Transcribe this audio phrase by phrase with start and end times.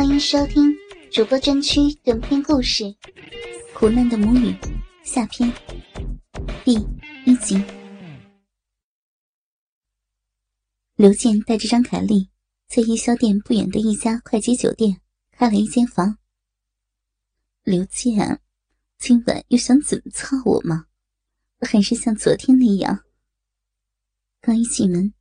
[0.00, 0.74] 欢迎收听
[1.12, 2.84] 主播专区短篇故事
[3.74, 4.50] 《苦难的母女》
[5.04, 5.52] 下篇
[6.64, 6.72] 第
[7.26, 7.62] 一集。
[10.96, 12.30] 刘健带着张凯丽
[12.66, 14.98] 在夜宵店不远的一家快捷酒店
[15.32, 16.16] 开了一间房。
[17.62, 18.40] 刘健，
[18.98, 20.86] 今晚又想怎么操我吗？
[21.60, 23.04] 还是像昨天那样？
[24.40, 25.12] 刚一进门，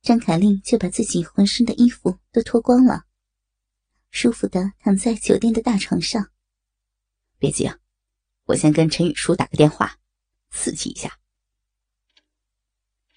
[0.00, 3.04] 张凯丽就把自己浑身的衣服都脱光了。
[4.10, 6.30] 舒服的躺在酒店的大床上。
[7.38, 7.78] 别急啊，
[8.44, 9.98] 我先跟陈宇舒打个电话，
[10.50, 11.18] 刺激一下。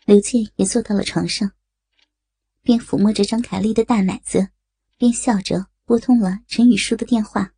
[0.05, 1.51] 刘健也坐到了床上，
[2.61, 4.49] 边抚摸着张凯丽的大奶子，
[4.97, 7.53] 边笑着拨通了陈宇舒的电话。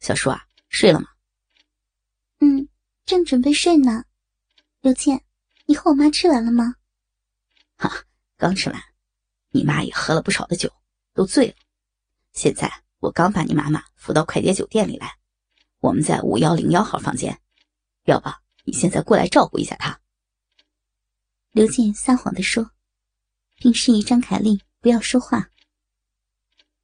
[0.00, 1.08] 小叔啊，睡了吗？
[2.40, 2.68] 嗯，
[3.04, 4.04] 正准备睡呢。
[4.80, 5.24] 刘健，
[5.66, 6.76] 你和我妈吃完了吗？
[7.76, 8.04] 哈，
[8.36, 8.80] 刚吃完。
[9.50, 10.72] 你妈也喝了不少的酒，
[11.12, 11.54] 都醉了。
[12.38, 15.18] 现在我刚把你妈妈扶到快捷酒店里来，
[15.80, 17.36] 我们在五幺零幺号房间，
[18.04, 18.28] 要不
[18.62, 19.98] 你现在过来照顾一下她？
[21.50, 22.70] 刘健撒谎的说，
[23.56, 25.50] 并示意张凯丽不要说话。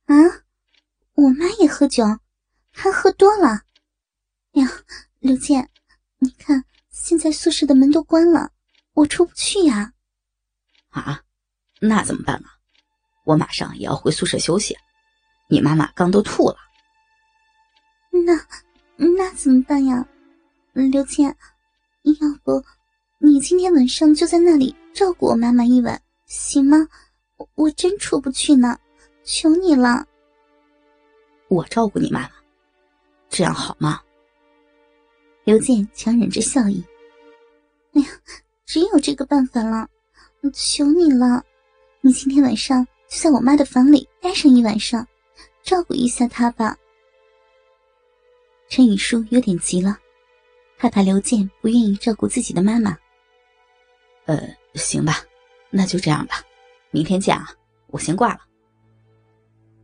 [0.07, 0.17] 啊，
[1.13, 2.03] 我妈也喝酒，
[2.73, 3.63] 她喝多了。
[4.55, 4.69] 呀，
[5.21, 5.71] 刘健，
[6.19, 8.51] 你看现在宿舍的门都关了，
[8.95, 9.93] 我出不去呀。
[10.89, 11.23] 啊，
[11.81, 12.59] 那怎么办啊？
[13.25, 14.77] 我马上也要回宿舍休息。
[15.49, 16.57] 你妈妈刚都吐了，
[18.11, 18.35] 那
[18.97, 20.07] 那怎么办呀？
[20.73, 21.37] 刘谦，
[22.03, 22.65] 要不
[23.19, 26.89] 你今天晚上就在那里照顾我妈妈一晚，行吗？
[27.55, 28.79] 我真出不去呢，
[29.23, 30.07] 求你了。
[31.49, 32.31] 我照顾你妈妈，
[33.29, 34.01] 这样好吗？
[35.45, 36.83] 刘健强忍着笑意。
[37.93, 38.09] 哎呀，
[38.65, 39.89] 只有这个办法了，
[40.53, 41.45] 求你了，
[42.01, 45.07] 你今天晚上就在我妈的房里待上一晚上。
[45.65, 46.77] 照顾一下他吧。
[48.69, 49.99] 陈宇舒有点急了，
[50.77, 52.97] 害怕刘健不愿意照顾自己的妈妈。
[54.27, 55.25] 呃，行吧，
[55.71, 56.43] 那就这样吧，
[56.91, 57.49] 明天见啊，
[57.87, 58.41] 我先挂了。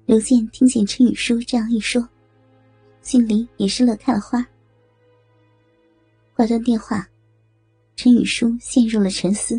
[0.04, 2.06] 刘健听见陈宇舒这样一说，
[3.00, 4.46] 心里也是乐开了花。
[6.34, 7.08] 挂断电话，
[7.96, 9.58] 陈宇舒陷入了沉思。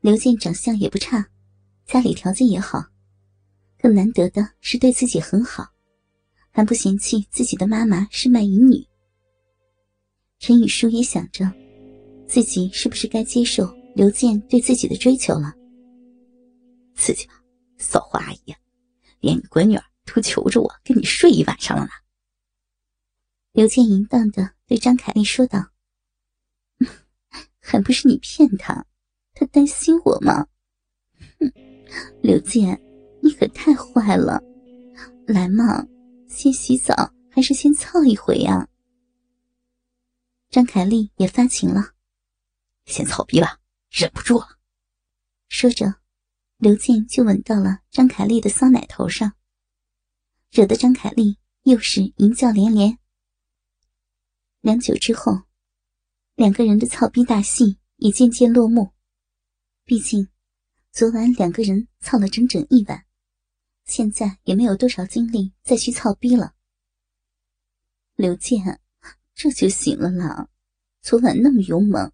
[0.00, 1.26] 刘健长相也不差，
[1.84, 2.82] 家里条件也好。
[3.78, 5.68] 更难得的是对自己很好，
[6.50, 8.84] 还不嫌弃自己的妈妈是卖淫女。
[10.40, 11.50] 陈雨舒也想着，
[12.26, 15.54] 自己是不是该接受刘健对自己的追求了？
[16.94, 17.34] 刺激吧，
[17.76, 18.54] 骚货阿姨，
[19.20, 21.90] 连你闺女都求着我跟你睡一晚上了呢。
[23.52, 25.70] 刘健淫荡的对张凯丽说道
[27.60, 28.84] ：“还不是你骗他，
[29.34, 30.46] 他担心我吗？”
[31.38, 31.52] 哼，
[32.22, 32.80] 刘健。
[33.22, 34.42] 你可太坏了！
[35.26, 35.86] 来嘛，
[36.28, 36.94] 先洗澡
[37.30, 38.68] 还是先操一回呀？
[40.50, 41.92] 张凯丽也发情了，
[42.86, 43.58] 先操逼吧，
[43.90, 44.58] 忍不住了。
[45.48, 45.96] 说着，
[46.56, 49.32] 刘健就吻到了张凯丽的骚奶头上，
[50.50, 52.98] 惹得张凯丽又是淫叫连连。
[54.60, 55.42] 良久之后，
[56.34, 58.92] 两个人的操逼大戏也渐渐落幕。
[59.84, 60.28] 毕竟，
[60.92, 63.04] 昨晚两个人操了整整一晚。
[63.88, 66.52] 现在也没有多少精力再去操逼了。
[68.14, 68.80] 刘健，
[69.34, 70.48] 这就行了啦。
[71.00, 72.12] 昨晚那么勇猛，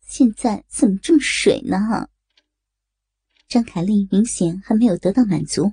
[0.00, 2.08] 现在怎么这么水呢？
[3.48, 5.72] 张凯丽明显还没有得到满足。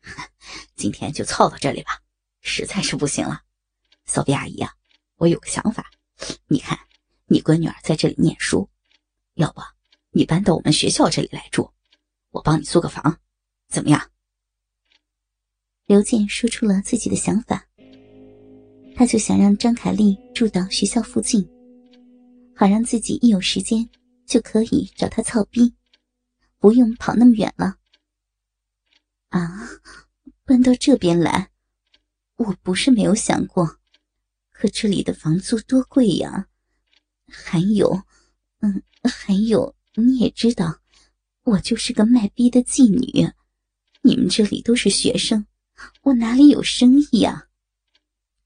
[0.76, 2.00] 今天就操到这里吧，
[2.40, 3.42] 实在是不行了。
[4.06, 4.72] 骚逼阿姨啊，
[5.16, 5.90] 我有个想法。
[6.46, 6.78] 你看，
[7.26, 8.70] 你闺女儿在这里念书，
[9.34, 9.60] 要不
[10.10, 11.70] 你搬到我们学校这里来住，
[12.30, 13.20] 我帮你租个房，
[13.68, 14.10] 怎么样？
[15.90, 17.66] 刘健说出了自己的想法，
[18.94, 21.44] 他就想让张凯丽住到学校附近，
[22.54, 23.90] 好让自己一有时间
[24.24, 25.74] 就可以找他操逼，
[26.60, 27.74] 不用跑那么远了。
[29.30, 29.68] 啊，
[30.44, 31.50] 搬到这边来，
[32.36, 33.78] 我不是没有想过，
[34.52, 36.46] 可这里的房租多贵呀！
[37.26, 38.04] 还有，
[38.60, 40.82] 嗯，还有你也知道，
[41.42, 43.28] 我就是个卖逼的妓女，
[44.02, 45.44] 你们这里都是学生。
[46.02, 47.46] 我哪里有生意呀？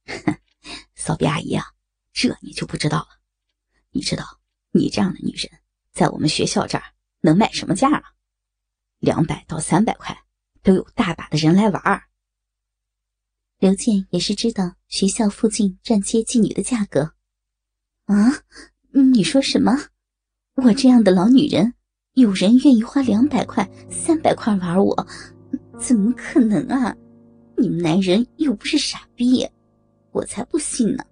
[0.94, 1.64] 骚逼阿姨啊，
[2.12, 3.08] 这你就不知道了。
[3.90, 4.40] 你知道
[4.72, 5.50] 你这样的女人
[5.92, 6.84] 在我们学校这儿
[7.20, 8.02] 能卖什么价吗？
[8.98, 10.16] 两百到三百块
[10.62, 12.04] 都有大把的人来玩儿。
[13.58, 17.14] 刘健也是知道学校附近站街妓女的价格。
[18.06, 18.42] 啊，
[18.92, 19.72] 你说什么？
[20.54, 21.74] 我这样的老女人，
[22.12, 25.06] 有人愿意花两百块、三百块玩我？
[25.80, 26.96] 怎么可能啊！
[27.56, 29.48] 你们男人又不是傻逼，
[30.12, 31.04] 我才不信呢。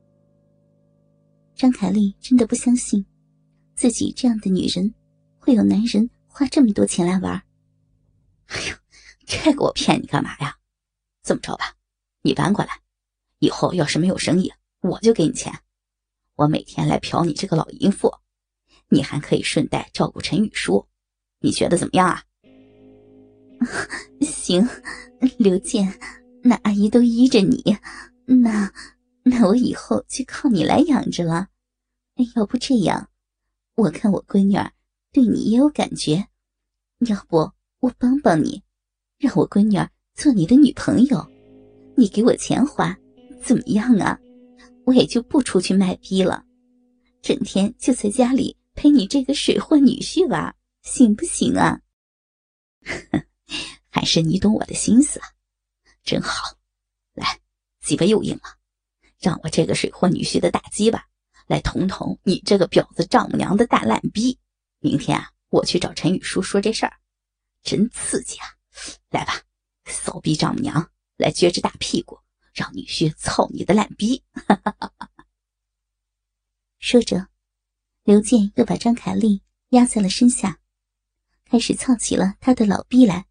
[1.55, 3.05] 张凯丽真的不相信，
[3.75, 4.93] 自己这样的女人
[5.39, 7.43] 会有男人花这么多钱来玩。
[8.47, 8.77] 哎呦，
[9.25, 10.57] 这个我骗你干嘛呀？
[11.23, 11.77] 这么着吧，
[12.23, 12.81] 你搬过来，
[13.39, 15.53] 以后要是没有生意，我就给你钱，
[16.35, 18.13] 我每天来嫖你这个老淫妇，
[18.89, 20.85] 你还可以顺带照顾陈雨舒，
[21.39, 22.25] 你觉得怎么样啊？
[24.21, 24.69] 行，
[25.39, 25.87] 刘健，
[26.43, 27.77] 那阿姨都依着你，
[28.27, 28.73] 那
[29.23, 31.49] 那我以后就靠你来养着了。
[32.37, 33.09] 要不这样，
[33.75, 34.73] 我看我闺女儿
[35.13, 36.27] 对你也有感觉，
[37.07, 37.51] 要不
[37.81, 38.63] 我帮帮你，
[39.19, 41.27] 让我闺女儿做你的女朋友，
[41.97, 42.97] 你给我钱花，
[43.43, 44.19] 怎么样啊？
[44.85, 46.45] 我也就不出去卖逼了，
[47.23, 51.81] 整天就在家里陪你这个水货女婿玩，行不行啊？
[53.91, 55.27] 还是你懂我的心思啊，
[56.03, 56.57] 真好。
[57.15, 57.41] 来，
[57.81, 58.59] 鸡巴又硬了，
[59.19, 61.07] 让我这个水货女婿的大鸡巴。
[61.49, 64.39] 来捅捅你这个婊子丈母娘的大烂逼！
[64.79, 66.97] 明天啊，我去找陈雨舒说这事儿，
[67.63, 68.47] 真刺激啊！
[69.11, 69.43] 来吧，
[69.85, 72.19] 骚逼丈母娘，来撅着大屁股，
[72.55, 74.23] 让女婿操你的烂逼！
[76.79, 77.29] 说着，
[78.05, 80.61] 刘健又把张凯丽压在了身下，
[81.45, 83.27] 开始操起了他的老逼来。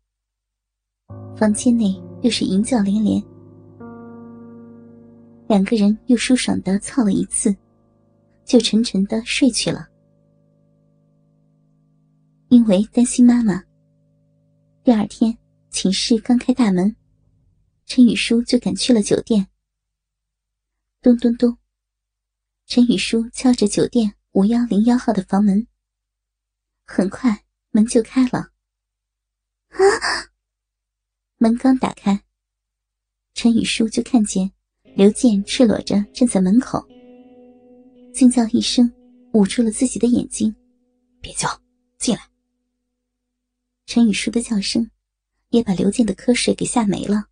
[1.36, 3.22] 房间内又是淫叫连连，
[5.48, 7.56] 两个人又舒爽的操了一次。
[8.44, 9.88] 就沉沉的睡去了。
[12.50, 13.64] 因为担心妈妈，
[14.84, 15.38] 第二天
[15.70, 16.94] 寝室刚开大门，
[17.86, 19.48] 陈雨舒就赶去了酒店。
[21.02, 21.58] 咚咚咚，
[22.66, 25.66] 陈雨舒敲着酒店五幺零幺号的房门。
[26.86, 28.52] 很快门就开了。
[29.72, 30.31] 啊！
[31.42, 32.22] 门刚打开，
[33.34, 34.52] 陈雨舒就看见
[34.96, 36.88] 刘健赤裸着站在门口。
[38.14, 38.94] 惊叫一声，
[39.34, 40.56] 捂住了自己的眼睛。
[41.20, 41.50] 别叫，
[41.98, 42.22] 进来。
[43.88, 44.88] 陈雨舒的叫声，
[45.50, 47.26] 也把刘健的瞌睡给吓没了，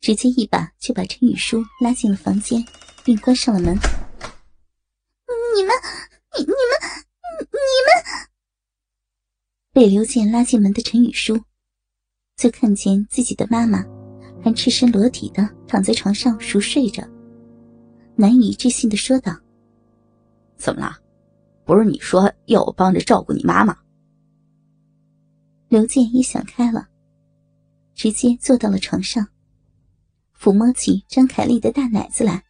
[0.00, 2.64] 直接一把就把陈雨舒拉进了房间，
[3.02, 3.74] 并关上了门。
[5.56, 5.74] 你们，
[6.38, 6.54] 你你们，
[7.40, 8.28] 你们！
[9.72, 11.42] 被刘健拉进门的陈雨舒，
[12.40, 13.84] 就看见自己的妈妈
[14.42, 17.06] 还赤身裸体的躺在床上熟睡着，
[18.16, 19.38] 难以置信的说道。
[20.56, 20.96] 怎么了？
[21.66, 23.76] 不是你说要我帮着照顾你妈吗？
[25.68, 26.88] 刘健也想开了，
[27.94, 29.28] 直接坐到了床上，
[30.34, 32.42] 抚摸起张凯丽的大奶子来。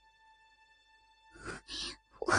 [2.20, 2.32] 我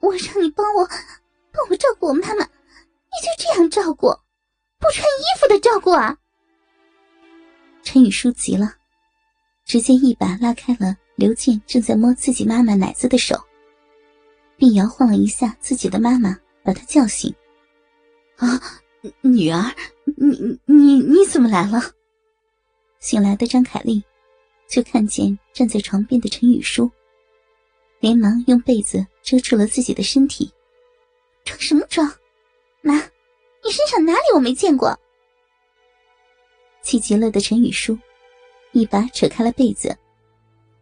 [0.00, 4.08] 我让你帮我帮我照顾我妈妈，你就这样照顾，
[4.78, 6.18] 不穿衣服的照顾啊！
[7.86, 8.74] 陈雨舒急了，
[9.64, 13.40] 直接一把拉开了刘健正在摸自己妈妈奶子的手。
[14.56, 17.32] 并摇晃了一下自己的妈妈，把她叫醒。
[18.38, 18.60] 啊，
[19.20, 19.72] 女儿，
[20.16, 21.80] 你你你怎么来了？
[22.98, 24.02] 醒来的张凯丽
[24.68, 26.90] 就看见站在床边的陈雨舒，
[28.00, 30.50] 连忙用被子遮住了自己的身体。
[31.44, 32.04] 装什么装？
[32.82, 32.94] 妈，
[33.64, 34.98] 你身上哪里我没见过？
[36.86, 37.98] 气急了的陈雨舒
[38.70, 39.98] 一把扯开了被子，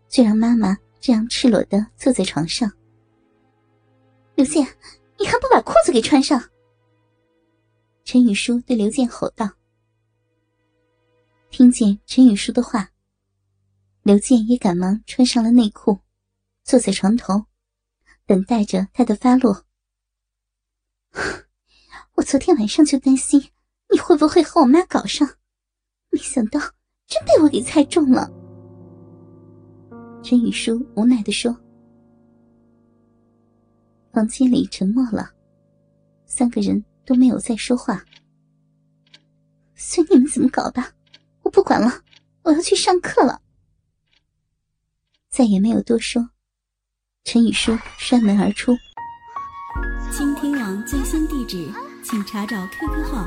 [0.06, 2.70] 就让妈妈这样赤裸的坐在床上。
[4.34, 4.62] 刘健，
[5.18, 6.38] 你还不把裤子给穿上？
[8.04, 9.48] 陈雨舒对刘健吼道。
[11.48, 12.90] 听见陈雨舒的话，
[14.02, 15.98] 刘健也赶忙穿上了内裤，
[16.64, 17.46] 坐在床头，
[18.26, 19.64] 等待着他的发落。
[22.16, 23.52] 我昨天晚上就担心
[23.88, 25.26] 你会不会和我妈搞上，
[26.14, 26.60] 没想到
[27.08, 28.30] 真被我给猜中了。
[30.22, 31.54] 陈雨舒无奈的说。
[34.12, 35.28] 房间里沉默了，
[36.24, 38.00] 三个人都没有再说话。
[39.74, 40.92] 随你们怎么搞吧，
[41.42, 41.90] 我不管了，
[42.42, 43.42] 我要去上课了。
[45.28, 46.30] 再也没有多说，
[47.24, 48.72] 陈雨舒摔门而出。
[50.12, 51.68] 倾听网最新地址，
[52.04, 53.26] 请查找 QQ 号